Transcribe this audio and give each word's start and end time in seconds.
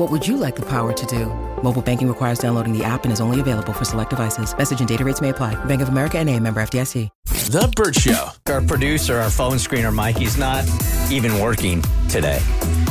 What 0.00 0.10
would 0.10 0.26
you 0.26 0.38
like 0.38 0.56
the 0.56 0.62
power 0.62 0.94
to 0.94 1.06
do? 1.06 1.26
Mobile 1.62 1.82
banking 1.82 2.08
requires 2.08 2.38
downloading 2.38 2.72
the 2.72 2.82
app 2.82 3.04
and 3.04 3.12
is 3.12 3.20
only 3.20 3.38
available 3.38 3.74
for 3.74 3.84
select 3.84 4.08
devices. 4.08 4.56
Message 4.56 4.78
and 4.78 4.88
data 4.88 5.04
rates 5.04 5.20
may 5.20 5.28
apply. 5.28 5.62
Bank 5.66 5.82
of 5.82 5.90
America 5.90 6.16
and 6.16 6.26
a 6.30 6.40
member 6.40 6.62
FDIC. 6.62 7.10
The 7.26 7.70
Burt 7.76 7.96
Show. 7.96 8.28
Our 8.46 8.62
producer, 8.62 9.18
our 9.18 9.28
phone 9.28 9.58
screener, 9.58 9.94
Mike, 9.94 10.16
he's 10.16 10.38
not 10.38 10.64
even 11.10 11.38
working 11.38 11.82
today. 12.08 12.40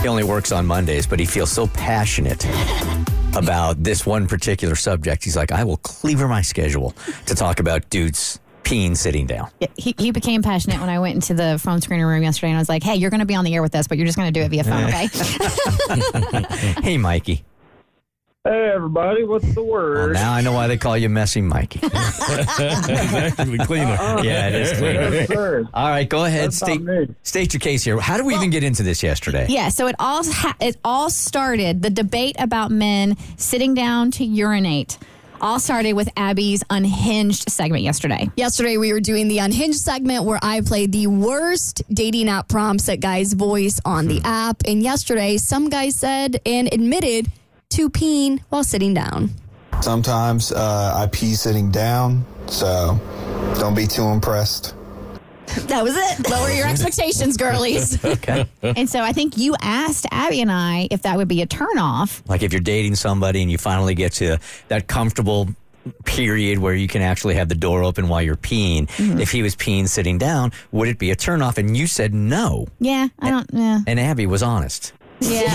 He 0.03 0.07
only 0.07 0.23
works 0.23 0.51
on 0.51 0.67
Mondays, 0.67 1.07
but 1.07 1.19
he 1.19 1.25
feels 1.25 1.51
so 1.51 1.65
passionate 1.65 2.45
about 3.35 3.83
this 3.83 4.05
one 4.05 4.27
particular 4.27 4.75
subject. 4.75 5.23
He's 5.23 5.35
like, 5.35 5.51
I 5.51 5.63
will 5.63 5.77
cleaver 5.77 6.27
my 6.27 6.43
schedule 6.43 6.93
to 7.25 7.33
talk 7.33 7.59
about 7.59 7.89
dudes 7.89 8.39
peeing 8.69 8.95
sitting 8.95 9.25
down. 9.25 9.49
Yeah, 9.59 9.67
he, 9.77 9.95
he 9.97 10.11
became 10.11 10.43
passionate 10.43 10.79
when 10.79 10.89
I 10.89 10.99
went 10.99 11.15
into 11.15 11.33
the 11.33 11.59
phone 11.59 11.79
screener 11.79 12.07
room 12.07 12.21
yesterday 12.23 12.49
and 12.49 12.57
I 12.57 12.61
was 12.61 12.69
like, 12.69 12.83
hey, 12.83 12.95
you're 12.95 13.09
going 13.09 13.19
to 13.19 13.25
be 13.25 13.35
on 13.35 13.43
the 13.43 13.53
air 13.55 13.61
with 13.61 13.75
us, 13.75 13.87
but 13.87 13.97
you're 13.97 14.05
just 14.05 14.17
going 14.17 14.31
to 14.31 14.39
do 14.39 14.45
it 14.45 14.49
via 14.49 14.63
phone, 14.63 14.85
okay? 14.85 16.81
hey, 16.83 16.97
Mikey. 16.97 17.43
Hey, 18.45 18.71
everybody, 18.73 19.25
what's 19.25 19.53
the 19.53 19.63
word? 19.63 19.97
Well, 19.97 20.13
now 20.13 20.31
I 20.31 20.41
know 20.41 20.53
why 20.53 20.67
they 20.67 20.77
call 20.77 20.97
you 20.97 21.09
Messy 21.09 21.41
Mikey. 21.41 21.81
it's 21.83 22.59
actually 22.59 23.57
cleaner. 23.57 23.95
yeah, 24.23 24.47
it 24.47 24.55
is 24.55 24.77
cleaner. 24.77 25.09
Yes, 25.09 25.27
sir. 25.27 25.67
All 25.73 25.89
right, 25.89 26.07
go 26.07 26.23
ahead. 26.23 26.45
That's 26.45 26.57
State, 26.57 27.09
state 27.23 27.53
your 27.53 27.59
case 27.59 27.83
here. 27.83 27.99
How 27.99 28.15
did 28.17 28.25
we 28.25 28.35
even 28.35 28.49
get 28.49 28.63
into 28.63 28.81
this 28.81 29.03
yesterday? 29.03 29.45
yeah, 29.49 29.69
so 29.69 29.87
it 29.87 29.95
all 29.99 30.23
ha- 30.23 30.55
it 30.61 30.77
all 30.85 31.09
started 31.09 31.81
the 31.81 31.89
debate 31.89 32.37
about 32.39 32.71
men 32.71 33.17
sitting 33.35 33.73
down 33.73 34.11
to 34.11 34.23
urinate. 34.23 34.97
All 35.41 35.59
started 35.59 35.93
with 35.93 36.09
Abby's 36.17 36.63
unhinged 36.69 37.49
segment 37.49 37.83
yesterday. 37.83 38.29
Yesterday, 38.35 38.77
we 38.77 38.91
were 38.91 38.99
doing 38.99 39.29
the 39.29 39.39
Unhinged 39.39 39.79
segment 39.79 40.25
where 40.25 40.39
I 40.41 40.61
played 40.61 40.91
the 40.91 41.07
worst 41.07 41.81
dating 41.93 42.27
app 42.27 42.49
prompts 42.49 42.87
that 42.87 42.99
guys 42.99 43.33
voice 43.33 43.79
on 43.85 44.07
the 44.07 44.19
app. 44.25 44.63
And 44.67 44.83
yesterday, 44.83 45.37
some 45.37 45.69
guy 45.69 45.89
said 45.89 46.41
and 46.45 46.71
admitted 46.73 47.31
to 47.71 47.89
peeing 47.89 48.41
while 48.49 48.65
sitting 48.65 48.93
down. 48.93 49.29
Sometimes 49.81 50.51
uh, 50.51 50.93
I 50.95 51.07
pee 51.07 51.35
sitting 51.35 51.71
down, 51.71 52.25
so 52.47 52.99
don't 53.55 53.75
be 53.75 53.87
too 53.87 54.03
impressed. 54.07 54.75
That 55.67 55.83
was 55.83 55.95
it. 55.95 56.29
Lower 56.29 56.49
your 56.51 56.67
expectations, 56.67 57.37
girlies. 57.37 57.97
Okay. 58.09 58.45
and 58.61 58.89
so 58.89 59.01
I 59.01 59.11
think 59.13 59.37
you 59.37 59.55
asked 59.61 60.05
Abby 60.11 60.41
and 60.41 60.51
I 60.51 60.87
if 60.91 61.01
that 61.03 61.15
would 61.17 61.27
be 61.27 61.41
a 61.41 61.47
turnoff. 61.47 62.21
Like 62.27 62.43
if 62.43 62.51
you're 62.53 62.59
dating 62.61 62.95
somebody 62.95 63.41
and 63.41 63.51
you 63.51 63.57
finally 63.57 63.95
get 63.95 64.13
to 64.13 64.37
that 64.67 64.87
comfortable 64.87 65.47
period 66.05 66.59
where 66.59 66.73
you 66.75 66.87
can 66.87 67.01
actually 67.01 67.35
have 67.35 67.49
the 67.49 67.55
door 67.55 67.83
open 67.83 68.07
while 68.09 68.21
you're 68.21 68.35
peeing, 68.35 68.87
Mm-hmm. 68.89 69.19
if 69.19 69.31
he 69.31 69.41
was 69.41 69.55
peeing 69.55 69.87
sitting 69.87 70.17
down, 70.17 70.51
would 70.71 70.87
it 70.89 70.99
be 70.99 71.11
a 71.11 71.15
turnoff? 71.15 71.57
And 71.57 71.75
you 71.77 71.87
said 71.87 72.13
no. 72.13 72.67
Yeah, 72.79 73.07
I 73.19 73.29
don't. 73.29 73.49
Yeah, 73.53 73.79
And 73.87 73.99
Abby 73.99 74.25
was 74.27 74.43
honest. 74.43 74.93
yeah. 75.21 75.43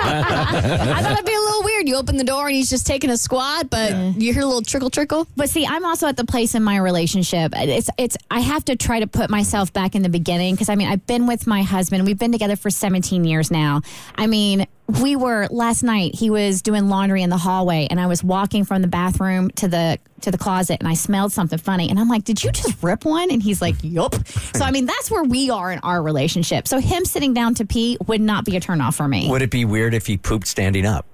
I 0.00 1.02
thought 1.02 1.12
it'd 1.12 1.24
be 1.26 1.34
a 1.34 1.40
little 1.40 1.62
weird. 1.64 1.65
You 1.86 1.96
open 1.96 2.16
the 2.16 2.24
door 2.24 2.46
and 2.46 2.56
he's 2.56 2.70
just 2.70 2.86
taking 2.86 3.10
a 3.10 3.16
squat, 3.16 3.70
but 3.70 3.92
you 4.20 4.32
hear 4.32 4.42
a 4.42 4.46
little 4.46 4.62
trickle 4.62 4.90
trickle. 4.90 5.26
But 5.36 5.50
see, 5.50 5.66
I'm 5.66 5.84
also 5.84 6.06
at 6.06 6.16
the 6.16 6.24
place 6.24 6.54
in 6.54 6.62
my 6.62 6.76
relationship. 6.78 7.52
It's 7.54 7.90
it's 7.96 8.16
I 8.30 8.40
have 8.40 8.64
to 8.66 8.76
try 8.76 9.00
to 9.00 9.06
put 9.06 9.30
myself 9.30 9.72
back 9.72 9.94
in 9.94 10.02
the 10.02 10.08
beginning 10.08 10.54
because 10.54 10.68
I 10.68 10.74
mean 10.74 10.88
I've 10.88 11.06
been 11.06 11.26
with 11.26 11.46
my 11.46 11.62
husband. 11.62 12.04
We've 12.06 12.18
been 12.18 12.32
together 12.32 12.56
for 12.56 12.70
17 12.70 13.24
years 13.24 13.50
now. 13.50 13.82
I 14.14 14.26
mean, 14.26 14.66
we 15.02 15.16
were 15.16 15.48
last 15.50 15.82
night. 15.82 16.14
He 16.14 16.30
was 16.30 16.62
doing 16.62 16.88
laundry 16.88 17.22
in 17.22 17.30
the 17.30 17.36
hallway, 17.36 17.88
and 17.90 18.00
I 18.00 18.06
was 18.06 18.22
walking 18.22 18.64
from 18.64 18.82
the 18.82 18.88
bathroom 18.88 19.50
to 19.52 19.68
the 19.68 19.98
to 20.20 20.30
the 20.30 20.38
closet, 20.38 20.78
and 20.80 20.88
I 20.88 20.94
smelled 20.94 21.32
something 21.32 21.58
funny, 21.58 21.90
and 21.90 21.98
I'm 21.98 22.08
like, 22.08 22.24
"Did 22.24 22.42
you 22.42 22.52
just 22.52 22.82
rip 22.82 23.04
one?" 23.04 23.30
And 23.30 23.42
he's 23.42 23.60
like, 23.60 23.76
"Yup." 23.82 24.14
So 24.54 24.64
I 24.64 24.70
mean, 24.70 24.86
that's 24.86 25.10
where 25.10 25.24
we 25.24 25.50
are 25.50 25.72
in 25.72 25.80
our 25.80 26.02
relationship. 26.02 26.68
So 26.68 26.78
him 26.78 27.04
sitting 27.04 27.34
down 27.34 27.54
to 27.56 27.66
pee 27.66 27.98
would 28.06 28.20
not 28.20 28.44
be 28.44 28.56
a 28.56 28.60
turnoff 28.60 28.94
for 28.94 29.08
me. 29.08 29.28
Would 29.28 29.42
it 29.42 29.50
be 29.50 29.64
weird 29.64 29.94
if 29.94 30.06
he 30.06 30.16
pooped 30.16 30.46
standing 30.46 30.86
up? 30.86 31.04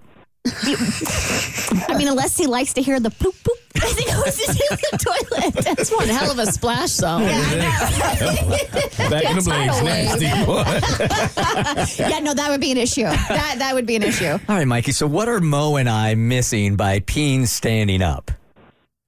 I 0.45 1.95
mean, 1.97 2.09
unless 2.09 2.37
he 2.37 2.47
likes 2.47 2.73
to 2.75 2.83
hear 2.83 2.99
the 2.99 3.11
poop 3.11 3.35
poop 3.45 3.59
as 3.77 3.97
he 3.97 4.05
goes 4.05 4.41
into 4.41 4.77
the 4.91 4.99
toilet. 4.99 5.55
That's 5.65 5.89
one 5.91 6.09
hell 6.09 6.33
of 6.33 6.39
a 6.39 6.47
splash 6.47 6.91
zone. 6.91 7.23
Back 7.23 9.25
in 9.25 9.37
the 9.37 9.43
blades. 9.45 9.83
Nasty. 9.83 10.25
yeah, 12.03 12.19
no, 12.19 12.35
that 12.35 12.51
would 12.51 12.61
be 12.61 12.73
an 12.73 12.79
issue. 12.79 13.05
That 13.05 13.55
that 13.59 13.75
would 13.75 13.87
be 13.87 13.95
an 13.97 14.03
issue. 14.03 14.33
All 14.33 14.39
right, 14.49 14.67
Mikey. 14.67 14.93
So 14.93 15.07
what 15.07 15.29
are 15.29 15.41
Mo 15.41 15.77
and 15.77 15.89
I 15.89 16.17
missing 16.17 16.75
by 16.77 16.99
peeing 17.01 17.47
standing 17.47 18.03
up? 18.03 18.31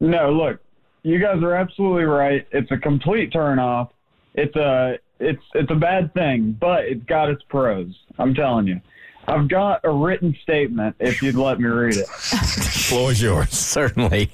No, 0.00 0.30
look, 0.30 0.60
you 1.02 1.18
guys 1.18 1.42
are 1.42 1.54
absolutely 1.54 2.04
right. 2.04 2.46
It's 2.52 2.70
a 2.70 2.78
complete 2.78 3.32
turnoff. 3.32 3.90
It's 4.34 4.54
a 4.54 4.98
it's 5.18 5.42
it's 5.54 5.70
a 5.70 5.76
bad 5.76 6.14
thing, 6.14 6.56
but 6.60 6.84
it's 6.84 7.04
got 7.06 7.28
its 7.28 7.42
pros. 7.48 7.92
I'm 8.18 8.34
telling 8.34 8.68
you. 8.68 8.80
I've 9.26 9.48
got 9.48 9.80
a 9.84 9.90
written 9.90 10.36
statement 10.42 10.96
if 10.98 11.22
you'd 11.22 11.34
let 11.34 11.58
me 11.58 11.66
read 11.66 11.96
it. 11.96 12.06
Floor 12.08 13.12
is 13.12 13.22
yours. 13.22 13.50
Certainly. 13.50 14.30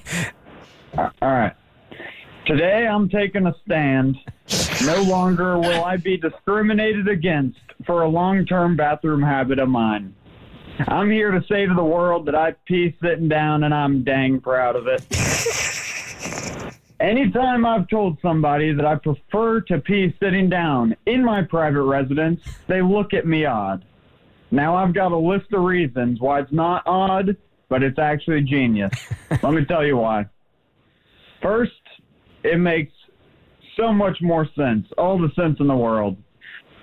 Uh, 0.96 1.10
all 1.22 1.30
right. 1.30 1.54
Today 2.46 2.86
I'm 2.86 3.08
taking 3.08 3.46
a 3.46 3.54
stand. 3.64 4.16
No 4.84 5.02
longer 5.02 5.58
will 5.58 5.84
I 5.84 5.96
be 5.96 6.16
discriminated 6.16 7.06
against 7.06 7.60
for 7.86 8.02
a 8.02 8.08
long-term 8.08 8.76
bathroom 8.76 9.22
habit 9.22 9.60
of 9.60 9.68
mine. 9.68 10.14
I'm 10.88 11.10
here 11.10 11.30
to 11.30 11.44
say 11.46 11.66
to 11.66 11.74
the 11.74 11.84
world 11.84 12.26
that 12.26 12.34
I 12.34 12.52
pee 12.66 12.96
sitting 13.02 13.28
down 13.28 13.64
and 13.64 13.74
I'm 13.74 14.02
dang 14.02 14.40
proud 14.40 14.74
of 14.74 14.86
it. 14.88 15.04
Anytime 16.98 17.64
I've 17.64 17.88
told 17.88 18.18
somebody 18.20 18.72
that 18.72 18.84
I 18.84 18.96
prefer 18.96 19.60
to 19.62 19.78
pee 19.78 20.14
sitting 20.20 20.50
down 20.50 20.96
in 21.06 21.24
my 21.24 21.42
private 21.42 21.82
residence, 21.82 22.40
they 22.66 22.82
look 22.82 23.14
at 23.14 23.26
me 23.26 23.44
odd. 23.44 23.84
Now 24.50 24.76
I've 24.76 24.94
got 24.94 25.12
a 25.12 25.16
list 25.16 25.52
of 25.52 25.62
reasons 25.62 26.20
why 26.20 26.40
it's 26.40 26.52
not 26.52 26.82
odd, 26.86 27.36
but 27.68 27.82
it's 27.82 27.98
actually 27.98 28.42
genius. 28.42 28.92
Let 29.42 29.54
me 29.54 29.64
tell 29.64 29.84
you 29.84 29.96
why. 29.96 30.26
First, 31.40 31.72
it 32.42 32.58
makes 32.58 32.92
so 33.76 33.92
much 33.92 34.18
more 34.20 34.48
sense, 34.56 34.86
all 34.98 35.18
the 35.18 35.30
sense 35.34 35.58
in 35.60 35.66
the 35.66 35.76
world. 35.76 36.16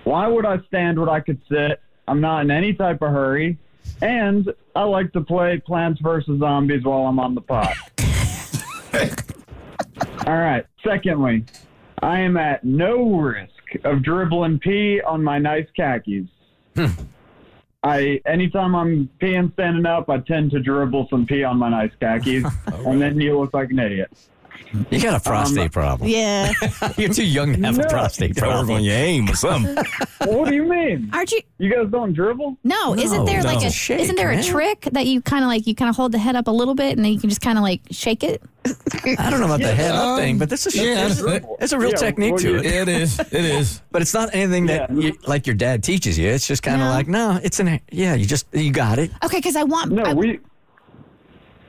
Why 0.04 0.28
would 0.28 0.46
I 0.46 0.58
stand 0.68 1.00
when 1.00 1.10
I 1.10 1.20
could 1.20 1.42
sit? 1.50 1.82
I'm 2.08 2.22
not 2.22 2.42
in 2.44 2.52
any 2.52 2.74
type 2.74 3.02
of 3.02 3.10
hurry, 3.10 3.58
and 4.02 4.54
I 4.76 4.84
like 4.84 5.12
to 5.14 5.22
play 5.22 5.62
Plants 5.66 6.00
vs. 6.02 6.40
Zombies 6.40 6.86
while 6.86 7.08
I'm 7.08 7.20
on 7.20 7.36
the 7.36 7.42
pot. 7.42 7.76
all 10.28 10.38
right. 10.38 10.66
Secondly, 10.86 11.44
I 12.02 12.20
am 12.22 12.38
at 12.38 12.64
no 12.64 13.20
risk 13.20 13.52
of 13.84 14.04
dribbling 14.04 14.60
pee 14.60 15.02
on 15.02 15.22
my 15.22 15.40
nice 15.40 15.68
khakis. 15.76 16.28
Hmm. 16.76 16.86
I 17.88 18.22
anytime 18.26 18.76
I'm 18.76 19.10
peeing 19.20 19.54
standing 19.54 19.86
up, 19.86 20.10
I 20.10 20.20
tend 20.20 20.52
to 20.52 20.60
dribble 20.60 21.08
some 21.10 21.26
pee 21.26 21.44
on 21.44 21.58
my 21.58 21.70
nice 21.70 21.92
khakis, 22.00 22.44
oh, 22.74 22.92
and 22.92 23.02
then 23.02 23.20
you 23.20 23.40
look 23.40 23.54
like 23.54 23.72
an 23.72 23.80
idiot. 23.80 24.12
You 24.92 25.02
got 25.02 25.16
a 25.16 25.20
prostate 25.24 25.64
um, 25.66 25.70
problem. 25.70 26.10
Yeah. 26.10 26.52
You're 26.98 27.14
too 27.14 27.26
young 27.26 27.54
to 27.54 27.62
have 27.62 27.80
a 27.80 27.84
prostate 27.88 28.36
problem. 28.36 28.70
on 28.78 28.84
your 28.84 28.96
aim 28.96 29.30
or 29.30 29.36
something. 29.36 29.76
what 30.26 30.50
do 30.50 30.56
you 30.56 30.64
mean? 30.64 31.10
Aren't 31.14 31.32
you? 31.32 31.42
You 31.58 31.74
guys 31.74 31.88
don't 31.90 32.14
dribble? 32.14 32.58
No, 32.64 32.94
isn't 32.96 33.26
there 33.26 33.42
No, 33.42 33.54
like 33.54 33.66
a 33.66 33.72
Shake, 33.72 34.02
isn't 34.02 34.16
there 34.16 34.30
man. 34.30 34.40
a 34.40 34.44
trick 34.44 34.82
that 34.92 35.06
you 35.08 35.22
kind 35.22 35.44
of 35.44 35.48
like 35.48 35.66
you 35.68 35.74
kind 35.76 35.90
of 35.90 35.96
hold 35.96 36.12
the 36.12 36.18
head 36.20 36.36
up 36.36 36.48
a 36.48 36.52
little 36.52 36.76
bit 36.76 36.96
and 36.98 37.06
then 37.06 37.14
you 37.14 37.20
can 37.20 37.30
just 37.30 37.42
kind 37.42 37.58
of 37.58 37.64
like 37.64 37.82
shake 37.92 38.24
it? 38.24 38.42
I 38.66 39.30
don't 39.30 39.40
know 39.40 39.46
about 39.46 39.62
the 39.62 39.74
head 39.74 39.92
up 39.96 40.20
thing, 40.20 40.34
um, 40.34 40.40
but 40.40 40.50
this 40.50 40.68
is 40.68 40.76
yeah. 40.76 41.08
there's, 41.08 41.22
there's 41.60 41.74
a 41.74 41.80
real 41.80 41.92
Yeah, 41.92 41.96
technique 41.96 42.32
well, 42.34 42.42
to 42.42 42.50
you- 42.52 42.58
it. 42.60 42.66
It 42.66 42.90
is. 42.90 43.20
It 43.20 43.34
is. 43.34 43.82
But 43.92 44.02
it's 44.02 44.14
not 44.14 44.36
anything 44.36 44.66
that 44.68 44.90
Yeah. 44.94 45.00
you, 45.00 45.18
like 45.26 45.48
your 45.48 45.56
dad 45.56 45.84
teaches 45.84 46.20
you. 46.20 46.28
It's 46.28 46.46
just 46.46 46.62
kind 46.62 46.82
of 46.82 46.88
No. 46.90 46.94
like 46.94 47.08
no, 47.08 47.40
it's 47.42 47.60
an 47.60 47.80
yeah. 47.92 48.14
You 48.16 48.26
just 48.26 48.46
you 48.54 48.72
got 48.72 49.00
it. 49.00 49.12
Okay, 49.24 49.38
because 49.38 49.56
I 49.56 49.64
want. 49.64 49.92
No, 49.92 50.04
I, 50.04 50.14
we 50.14 50.40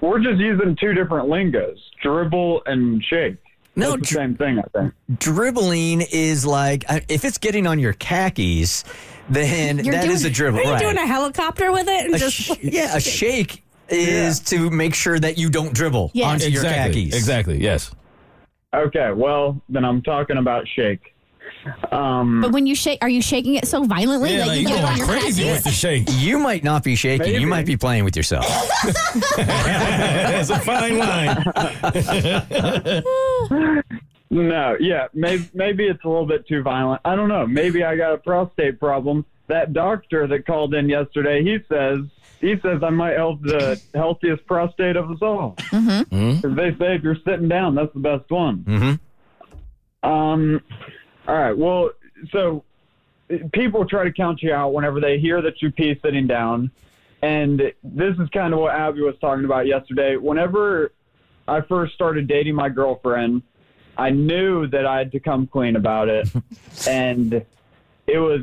we're 0.00 0.20
just 0.20 0.38
using 0.38 0.76
two 0.80 0.94
different 0.94 1.28
lingos: 1.28 1.78
dribble 2.02 2.62
and 2.66 3.02
shake. 3.04 3.36
No, 3.76 3.90
That's 3.92 4.10
the 4.10 4.14
dr- 4.16 4.24
same 4.26 4.36
thing, 4.36 4.58
I 4.58 4.78
think. 4.78 4.94
dribbling 5.20 6.00
is 6.00 6.44
like 6.44 6.84
uh, 6.88 6.98
if 7.08 7.24
it's 7.24 7.38
getting 7.38 7.66
on 7.66 7.78
your 7.78 7.92
khakis, 7.92 8.82
then 9.28 9.78
You're 9.84 9.94
that 9.94 10.06
is 10.08 10.22
doing- 10.22 10.32
a 10.32 10.34
dribble. 10.34 10.58
Are 10.58 10.62
you 10.64 10.70
right. 10.72 10.80
doing 10.80 10.96
a 10.98 11.06
helicopter 11.06 11.70
with 11.70 11.86
it 11.86 12.06
and 12.06 12.14
A 12.14 12.18
just 12.18 12.34
sh- 12.36 12.50
yeah, 12.62 12.96
a 12.96 13.00
shake 13.18 13.62
is 13.88 14.40
to 14.40 14.68
make 14.70 14.94
sure 14.94 15.18
that 15.18 15.38
you 15.38 15.48
don't 15.48 15.72
dribble 15.72 16.10
Yes. 16.12 16.26
onto 16.26 16.46
your 16.50 16.62
Exactly. 16.64 17.04
khakis. 17.04 17.16
Exactly. 17.16 17.62
Yes. 17.62 17.90
Okay, 18.74 19.12
well, 19.14 19.60
then 19.70 19.84
I'm 19.84 20.02
talking 20.02 20.36
about 20.38 20.66
shake. 20.68 21.14
Um, 21.92 22.40
But 22.40 22.52
when 22.52 22.66
you 22.66 22.74
shake, 22.74 22.98
are 23.02 23.08
you 23.08 23.20
shaking 23.22 23.54
it 23.56 23.66
so 23.66 23.84
violently 23.84 24.32
Yeah, 24.32 24.38
that 24.38 24.46
like 24.48 24.56
you 24.60 24.62
you 24.62 24.68
get 24.68 24.82
going 24.96 25.08
crazy 25.08 25.42
khakis? 25.42 25.56
with 25.56 25.64
the 25.64 25.70
shake. 25.70 26.04
You 26.12 26.38
might 26.38 26.64
not 26.64 26.82
be 26.84 26.94
shaking. 26.96 27.40
You 27.40 27.46
might 27.46 27.66
be 27.66 27.76
playing 27.76 28.04
with 28.04 28.16
yourself. 28.16 28.44
It's 30.38 30.50
a 30.50 30.58
fine 30.60 30.98
line. 30.98 31.44
no, 34.30 34.76
yeah, 34.80 35.08
maybe, 35.14 35.48
maybe 35.54 35.86
it's 35.86 36.04
a 36.04 36.08
little 36.08 36.26
bit 36.26 36.46
too 36.46 36.62
violent. 36.62 37.00
I 37.04 37.16
don't 37.16 37.28
know. 37.28 37.46
Maybe 37.46 37.82
I 37.84 37.96
got 37.96 38.12
a 38.14 38.18
prostate 38.18 38.78
problem. 38.78 39.24
That 39.48 39.72
doctor 39.72 40.26
that 40.26 40.46
called 40.46 40.74
in 40.74 40.88
yesterday, 40.88 41.42
he 41.42 41.58
says 41.68 42.00
he 42.40 42.54
says 42.60 42.82
I 42.82 42.90
might 42.90 43.16
have 43.16 43.40
the 43.42 43.80
healthiest 43.94 44.46
prostate 44.46 44.96
of 44.96 45.10
us 45.10 45.18
all. 45.22 45.54
Mm-hmm. 45.70 46.54
They 46.54 46.70
say 46.78 46.94
if 46.96 47.02
you're 47.02 47.16
sitting 47.24 47.48
down, 47.48 47.74
that's 47.74 47.92
the 47.94 48.00
best 48.00 48.30
one. 48.30 48.58
Mm-hmm. 48.64 50.08
Um, 50.08 50.60
all 51.28 51.36
right. 51.36 51.56
Well, 51.56 51.90
so 52.32 52.64
people 53.52 53.86
try 53.86 54.04
to 54.04 54.12
count 54.12 54.42
you 54.42 54.52
out 54.52 54.72
whenever 54.72 55.00
they 55.00 55.18
hear 55.18 55.42
that 55.42 55.60
you 55.60 55.70
pee 55.70 55.98
sitting 56.02 56.26
down. 56.26 56.70
And 57.20 57.60
this 57.82 58.16
is 58.18 58.28
kind 58.30 58.54
of 58.54 58.60
what 58.60 58.74
Abby 58.74 59.02
was 59.02 59.14
talking 59.20 59.44
about 59.44 59.66
yesterday. 59.66 60.16
Whenever 60.16 60.92
I 61.46 61.60
first 61.60 61.94
started 61.94 62.28
dating 62.28 62.54
my 62.54 62.68
girlfriend, 62.68 63.42
I 63.96 64.10
knew 64.10 64.66
that 64.68 64.86
I 64.86 64.98
had 64.98 65.12
to 65.12 65.20
come 65.20 65.46
clean 65.46 65.76
about 65.76 66.08
it. 66.08 66.28
and 66.88 67.44
it 68.06 68.18
was 68.18 68.42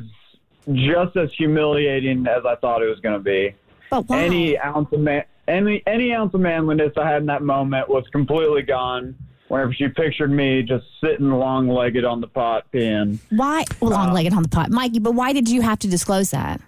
just 0.72 1.16
as 1.16 1.30
humiliating 1.38 2.28
as 2.28 2.46
I 2.46 2.56
thought 2.56 2.84
it 2.84 2.88
was 2.88 3.00
going 3.00 3.18
to 3.18 3.24
be. 3.24 3.56
Oh, 3.92 4.02
but 4.02 4.10
why? 4.10 4.24
Any 4.24 4.60
ounce 4.60 4.92
of 4.92 5.00
man, 5.00 5.24
any 5.48 5.82
any 5.86 6.14
ounce 6.14 6.34
of 6.34 6.42
manliness 6.42 6.94
I 6.98 7.10
had 7.10 7.22
in 7.22 7.28
that 7.28 7.44
moment 7.44 7.88
was 7.88 8.04
completely 8.12 8.64
gone. 8.64 9.16
Whenever 9.48 9.74
she 9.74 9.88
pictured 9.90 10.32
me 10.32 10.64
just 10.64 10.86
sitting 11.04 11.30
long 11.30 11.68
legged 11.68 12.04
on 12.04 12.20
the 12.20 12.28
pot 12.28 12.66
peeing, 12.74 13.20
why 13.30 13.64
uh, 13.82 13.86
long 13.86 14.12
legged 14.14 14.34
on 14.34 14.42
the 14.44 14.50
pot, 14.50 14.72
Mikey? 14.72 15.00
But 15.00 15.12
why 15.14 15.34
did 15.34 15.48
you 15.50 15.62
have 15.62 15.80
to 15.80 15.88
disclose 15.88 16.32
that? 16.32 16.62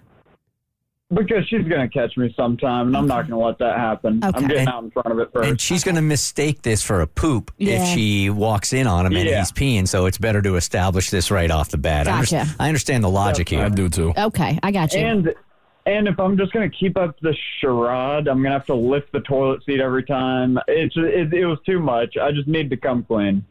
because 1.14 1.48
she's 1.48 1.66
gonna 1.66 1.88
catch 1.88 2.16
me 2.18 2.30
sometime, 2.36 2.88
and 2.88 2.96
I'm 2.96 3.06
not 3.06 3.28
gonna 3.30 3.42
let 3.42 3.58
that 3.60 3.78
happen. 3.78 4.22
Okay. 4.22 4.38
I'm 4.42 4.46
getting 4.46 4.68
out 4.68 4.84
in 4.84 4.90
front 4.90 5.10
of 5.10 5.18
it 5.18 5.30
first. 5.32 5.48
And 5.48 5.58
she's 5.58 5.82
going 5.82 5.94
to 5.94 6.02
mistake 6.02 6.60
this 6.60 6.82
for 6.82 7.00
a 7.00 7.06
poop 7.06 7.50
Yeah. 7.56 7.82
if 7.82 7.88
she 7.94 8.28
walks 8.28 8.74
in 8.74 8.86
on 8.86 9.06
him 9.06 9.16
and 9.16 9.26
Yeah. 9.26 9.38
he's 9.38 9.50
peeing. 9.50 9.88
So 9.88 10.04
it's 10.04 10.18
better 10.18 10.42
to 10.42 10.56
establish 10.56 11.08
this 11.08 11.30
right 11.30 11.50
off 11.50 11.70
the 11.70 11.78
bat. 11.78 12.08
I, 12.08 12.20
Gotcha. 12.20 12.46
I 12.60 12.68
understand 12.68 13.02
the 13.02 13.08
logic 13.08 13.50
I 13.50 13.56
here. 13.56 13.64
I 13.64 13.68
do 13.70 13.88
too. 13.88 14.12
Okay, 14.18 14.58
I 14.62 14.70
got 14.70 14.92
you. 14.92 15.00
and 15.00 15.34
and 15.88 16.06
if 16.06 16.20
I'm 16.20 16.36
just 16.36 16.52
gonna 16.52 16.68
keep 16.68 16.98
up 16.98 17.18
the 17.20 17.34
charade, 17.60 18.28
I'm 18.28 18.42
gonna 18.42 18.50
have 18.50 18.66
to 18.66 18.74
lift 18.74 19.10
the 19.10 19.20
toilet 19.20 19.64
seat 19.64 19.80
every 19.80 20.04
time. 20.04 20.58
It's 20.68 20.94
it, 20.98 21.32
it 21.32 21.46
was 21.46 21.58
too 21.64 21.80
much. 21.80 22.18
I 22.18 22.30
just 22.30 22.46
need 22.46 22.68
to 22.70 22.76
come 22.76 23.04
clean. 23.04 23.42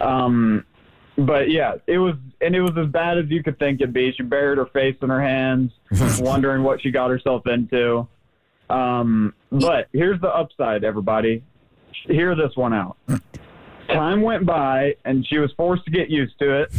Um, 0.00 0.64
but 1.16 1.50
yeah, 1.50 1.74
it 1.88 1.98
was 1.98 2.14
and 2.40 2.54
it 2.54 2.60
was 2.60 2.78
as 2.78 2.86
bad 2.86 3.18
as 3.18 3.24
you 3.28 3.42
could 3.42 3.58
think 3.58 3.80
it'd 3.80 3.92
be. 3.92 4.12
She 4.12 4.22
buried 4.22 4.58
her 4.58 4.66
face 4.66 4.94
in 5.02 5.08
her 5.08 5.20
hands, 5.20 5.72
wondering 6.20 6.62
what 6.62 6.80
she 6.80 6.92
got 6.92 7.10
herself 7.10 7.44
into. 7.48 8.06
Um, 8.70 9.34
but 9.50 9.88
here's 9.92 10.20
the 10.20 10.28
upside, 10.28 10.84
everybody. 10.84 11.42
Hear 12.06 12.36
this 12.36 12.54
one 12.54 12.72
out. 12.72 12.96
Time 13.88 14.22
went 14.22 14.46
by, 14.46 14.94
and 15.04 15.26
she 15.26 15.38
was 15.38 15.50
forced 15.56 15.84
to 15.86 15.90
get 15.90 16.08
used 16.08 16.38
to 16.38 16.62
it. 16.62 16.72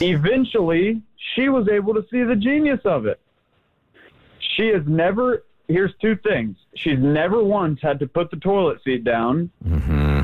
Eventually, 0.00 1.02
she 1.34 1.50
was 1.50 1.68
able 1.68 1.92
to 1.92 2.06
see 2.10 2.22
the 2.22 2.36
genius 2.36 2.80
of 2.86 3.04
it. 3.04 3.20
She 4.56 4.68
has 4.68 4.82
never. 4.86 5.44
Here's 5.68 5.92
two 6.00 6.16
things. 6.16 6.56
She's 6.74 6.98
never 6.98 7.42
once 7.42 7.80
had 7.80 7.98
to 8.00 8.06
put 8.06 8.30
the 8.30 8.36
toilet 8.36 8.82
seat 8.84 9.04
down, 9.04 9.50
mm-hmm. 9.64 10.22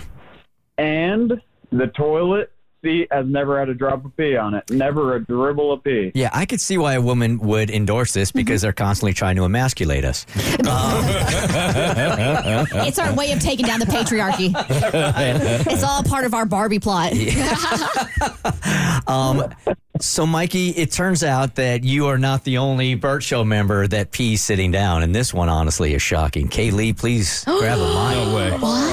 and 0.76 1.40
the 1.70 1.86
toilet 1.88 2.52
seat 2.82 3.08
has 3.10 3.26
never 3.26 3.58
had 3.58 3.68
a 3.68 3.74
drop 3.74 4.04
of 4.04 4.16
pee 4.16 4.36
on 4.36 4.54
it. 4.54 4.70
Never 4.70 5.16
a 5.16 5.24
dribble 5.24 5.72
of 5.72 5.82
pee. 5.82 6.12
Yeah, 6.14 6.30
I 6.32 6.46
could 6.46 6.60
see 6.60 6.78
why 6.78 6.94
a 6.94 7.00
woman 7.00 7.38
would 7.40 7.70
endorse 7.70 8.12
this 8.12 8.30
mm-hmm. 8.30 8.38
because 8.38 8.62
they're 8.62 8.72
constantly 8.72 9.12
trying 9.14 9.36
to 9.36 9.44
emasculate 9.44 10.04
us. 10.04 10.26
it's 12.84 12.98
our 12.98 13.14
way 13.14 13.32
of 13.32 13.40
taking 13.40 13.66
down 13.66 13.80
the 13.80 13.86
patriarchy. 13.86 14.52
it's 15.70 15.82
all 15.82 16.02
part 16.02 16.24
of 16.24 16.34
our 16.34 16.46
Barbie 16.46 16.78
plot. 16.78 17.12
Um, 19.06 19.54
So, 20.00 20.26
Mikey, 20.26 20.70
it 20.70 20.92
turns 20.92 21.24
out 21.24 21.56
that 21.56 21.82
you 21.82 22.06
are 22.06 22.18
not 22.18 22.44
the 22.44 22.58
only 22.58 22.94
Burt 22.94 23.22
Show 23.22 23.44
member 23.44 23.86
that 23.88 24.12
pees 24.12 24.42
sitting 24.42 24.70
down, 24.70 25.02
and 25.02 25.14
this 25.14 25.34
one 25.34 25.48
honestly 25.48 25.94
is 25.94 26.02
shocking. 26.02 26.48
Kaylee, 26.48 26.96
please 26.96 27.44
grab 27.46 27.78
a 27.78 27.82
mic. 27.82 28.28
No 28.28 28.34
way. 28.34 28.48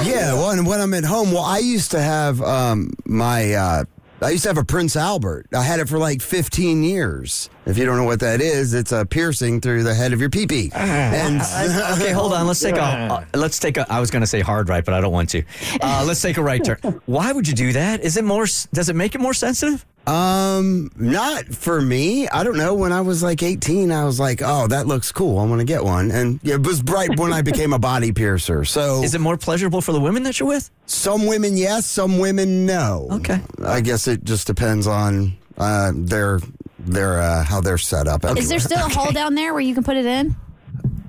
Yeah, 0.08 0.34
well, 0.34 0.50
and 0.50 0.66
when 0.66 0.80
I'm 0.80 0.94
at 0.94 1.04
home, 1.04 1.32
well, 1.32 1.44
I 1.44 1.58
used 1.58 1.92
to 1.92 2.00
have 2.00 2.40
um, 2.42 2.90
my, 3.04 3.54
uh, 3.54 3.84
I 4.20 4.30
used 4.30 4.44
to 4.44 4.48
have 4.48 4.58
a 4.58 4.64
Prince 4.64 4.96
Albert. 4.96 5.46
I 5.54 5.62
had 5.62 5.78
it 5.78 5.88
for 5.88 5.98
like 5.98 6.22
15 6.22 6.82
years. 6.82 7.50
If 7.66 7.76
you 7.78 7.84
don't 7.84 7.98
know 7.98 8.04
what 8.04 8.20
that 8.20 8.40
is, 8.40 8.74
it's 8.74 8.92
a 8.92 9.04
piercing 9.04 9.60
through 9.60 9.82
the 9.82 9.94
head 9.94 10.12
of 10.12 10.20
your 10.20 10.30
pee-pee. 10.30 10.70
And 10.74 11.40
okay, 12.00 12.12
hold 12.12 12.32
on. 12.32 12.46
Let's 12.46 12.60
take 12.60 12.76
a. 12.76 12.80
Uh, 12.82 13.24
let's 13.34 13.58
take 13.58 13.76
a. 13.76 13.86
I 13.92 14.00
was 14.00 14.10
going 14.10 14.22
to 14.22 14.26
say 14.26 14.40
hard 14.40 14.68
right, 14.68 14.84
but 14.84 14.94
I 14.94 15.00
don't 15.00 15.12
want 15.12 15.28
to. 15.30 15.42
Uh, 15.82 16.04
let's 16.06 16.22
take 16.22 16.36
a 16.36 16.42
right 16.42 16.64
turn. 16.64 16.78
Why 17.06 17.32
would 17.32 17.46
you 17.46 17.54
do 17.54 17.72
that? 17.72 18.00
Is 18.00 18.16
it 18.16 18.24
more? 18.24 18.46
Does 18.72 18.88
it 18.88 18.96
make 18.96 19.14
it 19.14 19.20
more 19.20 19.34
sensitive? 19.34 19.84
Um, 20.06 20.90
not 20.96 21.46
for 21.46 21.80
me. 21.80 22.28
I 22.28 22.44
don't 22.44 22.56
know. 22.56 22.74
When 22.74 22.92
I 22.92 23.00
was 23.00 23.22
like 23.22 23.42
18, 23.42 23.90
I 23.90 24.04
was 24.04 24.20
like, 24.20 24.40
oh, 24.44 24.68
that 24.68 24.86
looks 24.86 25.10
cool. 25.12 25.38
I'm 25.40 25.48
going 25.48 25.58
to 25.58 25.64
get 25.64 25.82
one. 25.84 26.10
And 26.10 26.40
it 26.44 26.64
was 26.64 26.82
right 26.84 27.10
when 27.18 27.32
I 27.32 27.42
became 27.42 27.72
a 27.72 27.78
body 27.78 28.12
piercer. 28.12 28.64
So 28.64 29.02
Is 29.02 29.14
it 29.14 29.20
more 29.20 29.36
pleasurable 29.36 29.80
for 29.80 29.92
the 29.92 30.00
women 30.00 30.22
that 30.24 30.38
you're 30.38 30.48
with? 30.48 30.70
some 30.86 31.26
women, 31.26 31.56
yes, 31.56 31.84
some 31.86 32.18
women, 32.18 32.64
no. 32.64 33.08
Okay. 33.10 33.40
I 33.64 33.80
guess 33.80 34.06
it 34.06 34.22
just 34.24 34.46
depends 34.46 34.86
on 34.86 35.36
uh, 35.58 35.90
their 35.94 36.38
their 36.78 37.20
uh, 37.20 37.42
how 37.42 37.60
they're 37.60 37.78
set 37.78 38.06
up. 38.06 38.24
Is 38.36 38.48
there 38.48 38.60
still 38.60 38.86
a 38.86 38.88
hole 38.88 39.10
down 39.20 39.34
there 39.34 39.52
where 39.52 39.60
you 39.62 39.74
can 39.74 39.82
put 39.82 39.96
it 39.96 40.06
in? 40.06 40.36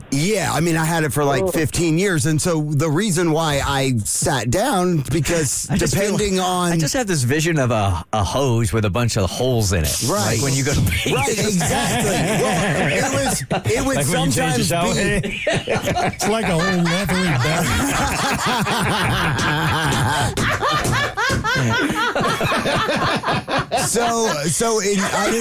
Yeah, 0.09 0.51
I 0.53 0.61
mean, 0.61 0.77
I 0.77 0.85
had 0.85 1.03
it 1.03 1.11
for 1.11 1.25
like 1.25 1.51
15 1.51 1.97
years, 1.99 2.25
and 2.27 2.41
so 2.41 2.61
the 2.61 2.89
reason 2.89 3.31
why 3.31 3.59
I 3.65 3.97
sat 4.05 4.49
down 4.49 5.03
because 5.11 5.69
I 5.71 5.75
just 5.75 5.93
feel- 5.95 6.13
depending 6.17 6.39
on 6.39 6.71
I 6.71 6.77
just 6.77 6.93
have 6.93 7.07
this 7.07 7.23
vision 7.23 7.59
of 7.59 7.71
a, 7.71 8.05
a 8.13 8.23
hose 8.23 8.71
with 8.71 8.85
a 8.85 8.89
bunch 8.89 9.17
of 9.17 9.29
holes 9.29 9.73
in 9.73 9.83
it. 9.83 10.03
Right. 10.03 10.35
Like 10.37 10.41
when 10.43 10.53
you 10.53 10.63
go 10.63 10.73
to 10.73 10.81
pee. 10.89 11.13
right 11.13 11.29
exactly. 11.29 12.11
Well, 12.11 12.87
it 12.89 13.03
was 13.13 13.41
it 13.73 13.85
would 13.85 13.97
Like 13.97 14.07
when 14.07 14.25
you 14.27 14.31
change 14.31 14.55
the 14.57 14.63
sometimes 14.63 14.67
shower 14.67 14.93
be 14.93 15.43
It's 16.15 16.27
like 16.29 16.45
a 16.45 16.51
whole 16.51 16.83
leathery 16.83 17.27
bag. 17.43 17.67
so 23.85 24.27
so 24.45 24.79
it, 24.81 24.99
I 24.99 25.31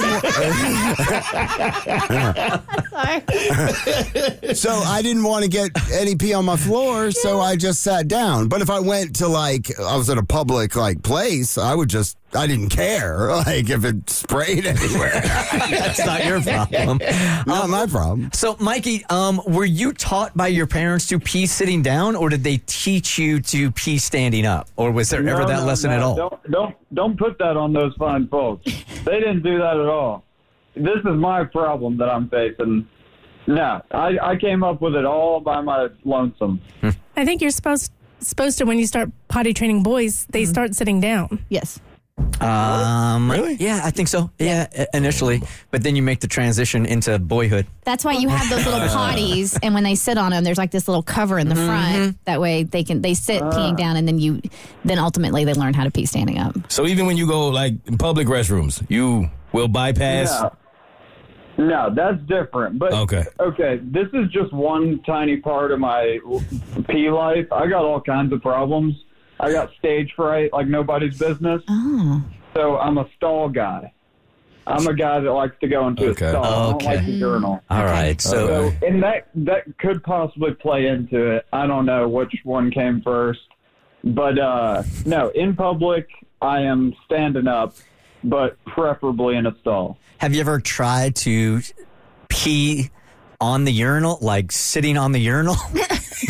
didn't. 4.43 4.55
so 4.55 4.71
I 4.71 5.01
didn't 5.01 5.23
want 5.23 5.43
to 5.43 5.49
get 5.49 5.71
any 5.91 6.15
pee 6.15 6.33
on 6.33 6.45
my 6.45 6.57
floor, 6.57 7.11
so 7.11 7.39
I 7.39 7.55
just 7.55 7.81
sat 7.81 8.07
down. 8.07 8.47
But 8.47 8.61
if 8.61 8.69
I 8.69 8.79
went 8.79 9.15
to 9.17 9.27
like 9.27 9.77
I 9.79 9.95
was 9.95 10.09
at 10.09 10.17
a 10.17 10.25
public 10.25 10.75
like 10.75 11.03
place, 11.03 11.57
I 11.57 11.73
would 11.75 11.89
just 11.89 12.17
I 12.33 12.45
didn't 12.45 12.69
care 12.69 13.27
like 13.31 13.69
if 13.69 13.85
it 13.85 14.09
sprayed 14.09 14.65
anywhere. 14.65 15.21
That's 15.21 16.05
not 16.05 16.25
your 16.25 16.41
problem. 16.41 16.99
Not 17.47 17.69
my 17.69 17.85
problem. 17.85 18.29
So, 18.33 18.57
Mikey, 18.59 19.05
um, 19.09 19.41
were 19.47 19.65
you 19.65 19.93
taught 19.93 20.35
by 20.35 20.47
your 20.47 20.67
parents 20.67 21.07
to 21.07 21.19
pee 21.19 21.45
sitting 21.45 21.81
down, 21.81 22.15
or 22.15 22.29
did 22.29 22.43
they 22.43 22.57
teach 22.65 23.17
you 23.17 23.39
to 23.41 23.71
pee 23.71 23.97
standing 23.97 24.45
up, 24.45 24.67
or 24.75 24.91
was 24.91 25.09
there 25.09 25.27
ever 25.27 25.45
that 25.45 25.59
no, 25.61 25.65
lesson 25.65 25.91
no, 25.91 25.95
at 25.95 26.03
all? 26.03 26.15
Don't 26.15 26.51
don't 26.51 26.75
don't 26.93 27.17
put 27.19 27.37
that 27.39 27.57
on 27.57 27.73
those 27.73 27.93
fine 27.95 28.26
folks. 28.27 28.65
they 29.05 29.19
didn't 29.19 29.43
do 29.43 29.57
that 29.57 29.77
at 29.77 29.87
all. 29.87 30.23
This 30.75 30.99
is 30.99 31.15
my 31.15 31.43
problem 31.43 31.97
that 31.97 32.09
I'm 32.09 32.29
facing. 32.29 32.87
No, 33.47 33.81
I, 33.91 34.17
I 34.21 34.35
came 34.35 34.63
up 34.63 34.81
with 34.81 34.95
it 34.95 35.05
all 35.05 35.39
by 35.39 35.61
my 35.61 35.87
lonesome. 36.03 36.61
I 37.15 37.25
think 37.25 37.41
you're 37.41 37.51
supposed 37.51 37.91
supposed 38.19 38.57
to 38.57 38.65
when 38.65 38.79
you 38.79 38.87
start 38.87 39.09
potty 39.27 39.53
training 39.53 39.83
boys, 39.83 40.25
they 40.29 40.43
mm-hmm. 40.43 40.49
start 40.49 40.75
sitting 40.75 40.99
down. 40.99 41.43
Yes. 41.49 41.79
Um, 42.41 43.31
Really? 43.31 43.55
Yeah, 43.55 43.81
I 43.83 43.91
think 43.91 44.07
so. 44.07 44.29
Yeah, 44.39 44.67
i- 44.77 44.87
initially, 44.93 45.41
but 45.71 45.83
then 45.83 45.95
you 45.95 46.01
make 46.03 46.19
the 46.19 46.27
transition 46.27 46.85
into 46.85 47.17
boyhood. 47.19 47.65
That's 47.83 48.05
why 48.05 48.13
you 48.13 48.29
have 48.29 48.49
those 48.49 48.65
little 48.65 48.79
potties, 48.87 49.57
and 49.63 49.73
when 49.73 49.83
they 49.83 49.95
sit 49.95 50.17
on 50.17 50.31
them, 50.31 50.43
there's 50.43 50.57
like 50.57 50.71
this 50.71 50.87
little 50.87 51.03
cover 51.03 51.39
in 51.39 51.49
the 51.49 51.55
front. 51.55 52.23
That 52.25 52.39
way 52.39 52.63
they 52.63 52.83
can 52.83 53.01
they 53.01 53.13
sit 53.13 53.41
peeing 53.41 53.75
down, 53.77 53.97
and 53.97 54.07
then 54.07 54.19
you 54.19 54.41
then 54.85 54.99
ultimately 54.99 55.45
they 55.45 55.53
learn 55.53 55.73
how 55.73 55.83
to 55.83 55.91
pee 55.91 56.05
standing 56.05 56.37
up. 56.37 56.55
So 56.71 56.85
even 56.85 57.05
when 57.05 57.17
you 57.17 57.27
go 57.27 57.47
like 57.47 57.73
in 57.85 57.97
public 57.97 58.27
restrooms, 58.27 58.83
you 58.89 59.29
will 59.51 59.67
bypass. 59.67 60.41
No. 60.41 60.51
No, 61.59 61.89
that's 61.93 62.21
different. 62.27 62.77
But 62.77 62.93
Okay. 62.93 63.23
okay, 63.39 63.79
this 63.81 64.07
is 64.13 64.29
just 64.31 64.53
one 64.53 65.01
tiny 65.07 65.37
part 65.37 65.71
of 65.71 65.79
my 65.79 66.19
pee 66.87 67.09
life. 67.09 67.51
I 67.51 67.65
got 67.65 67.83
all 67.83 67.99
kinds 67.99 68.31
of 68.31 68.43
problems. 68.43 68.93
I 69.39 69.51
got 69.51 69.71
stage 69.77 70.13
fright 70.15 70.51
like 70.53 70.67
nobody's 70.67 71.17
business. 71.17 71.61
Oh. 71.67 72.23
So 72.55 72.77
I'm 72.77 72.97
a 72.97 73.07
stall 73.15 73.49
guy. 73.49 73.93
I'm 74.65 74.85
a 74.87 74.93
guy 74.93 75.19
that 75.21 75.31
likes 75.31 75.55
to 75.61 75.67
go 75.67 75.87
into 75.87 76.07
Okay. 76.09 76.25
a 76.25 76.29
stall. 76.31 76.43
I 76.45 76.49
don't 76.49 76.75
Okay. 76.75 76.85
like 76.97 77.05
to 77.05 77.11
urinal. 77.11 77.61
All 77.69 77.85
right. 77.85 78.19
So, 78.19 78.71
So, 78.71 78.85
and 78.85 79.01
that 79.03 79.27
that 79.35 79.63
could 79.77 80.03
possibly 80.03 80.51
play 80.55 80.87
into 80.87 81.31
it. 81.35 81.45
I 81.53 81.67
don't 81.67 81.85
know 81.85 82.07
which 82.09 82.33
one 82.43 82.71
came 82.71 83.01
first, 83.01 83.39
but 84.03 84.37
uh, 84.39 84.83
no, 85.05 85.29
in 85.29 85.55
public, 85.55 86.09
I 86.41 86.61
am 86.61 86.93
standing 87.05 87.47
up, 87.47 87.75
but 88.23 88.57
preferably 88.65 89.35
in 89.37 89.45
a 89.45 89.55
stall. 89.61 89.97
have 90.17 90.33
you 90.33 90.41
ever 90.41 90.59
tried 90.59 91.15
to 91.17 91.61
pee 92.27 92.89
on 93.39 93.63
the 93.63 93.71
urinal, 93.71 94.17
like 94.21 94.51
sitting 94.51 94.97
on 94.97 95.11
the 95.13 95.19
urinal? 95.19 95.55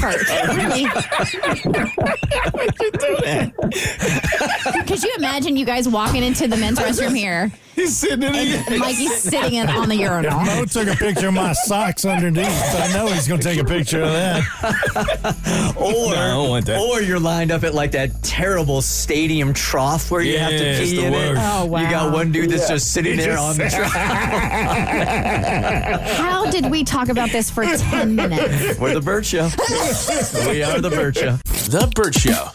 Could 4.88 5.04
you 5.04 5.14
imagine 5.18 5.56
you 5.58 5.66
guys 5.66 5.88
walking 5.88 6.24
into 6.24 6.48
the 6.48 6.58
men's 6.58 6.80
restroom 6.80 7.16
here? 7.16 7.52
He's 7.76 7.96
sitting 7.96 8.24
in 8.24 8.34
And 8.36 8.80
Mikey's 8.80 9.22
sitting 9.22 9.54
in, 9.54 9.70
on 9.70 9.88
the 9.88 9.96
urinal. 9.96 10.40
Mo 10.40 10.66
took 10.66 10.88
a 10.88 10.96
picture 10.96 11.28
of 11.28 11.36
my 11.36 11.54
socks 11.54 12.06
underneath. 12.06 12.48
I 12.48 12.92
know 12.92 13.06
he's 13.08 13.28
going 13.28 13.40
to 13.40 13.48
take 13.48 13.60
a 13.60 13.64
picture 13.64 14.02
of 14.02 14.10
that. 14.12 15.76
or, 15.78 15.92
No, 15.92 16.08
I 16.10 16.28
don't 16.30 16.50
want 16.50 16.66
that. 16.66 16.82
or 16.82 17.02
you're 17.02 17.20
lined 17.20 17.52
up 17.52 17.64
at 17.64 17.76
like 17.76 17.92
that 17.92 18.24
terrible 18.24 18.82
stadium 18.82 19.54
trough 19.54 20.10
where 20.10 20.22
you 20.22 20.40
have 20.40 20.52
Yeah, 20.54 20.58
to 20.58 20.66
it's 20.66 20.90
pee 20.90 20.98
the 20.98 21.06
in 21.06 21.14
it. 21.14 21.36
Oh, 21.38 21.66
wow. 21.66 21.82
You 21.82 21.90
got 21.92 22.12
one 22.12 22.32
dude 22.32 22.50
that's 22.50 22.68
just 22.68 22.92
sitting 22.94 23.16
there 23.16 23.38
on 23.38 23.56
the 23.58 23.70
trough. 23.70 23.92
How 26.18 26.50
did 26.50 26.72
we 26.72 26.84
talk 26.84 27.10
about 27.10 27.30
this 27.30 27.52
for 27.52 27.64
10 27.64 28.16
minutes? 28.16 28.80
We're 28.80 28.96
the 28.96 29.02
Burt 29.02 29.24
Show. 29.26 29.50
We 30.50 30.64
are 30.64 30.82
the 30.82 30.90
Burt 30.90 31.16
Show. 31.18 31.38
The 31.70 31.92
Burt 31.94 32.16
Show. 32.16 32.50